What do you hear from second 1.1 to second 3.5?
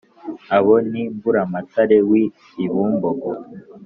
Mburamatare wi i bumbogo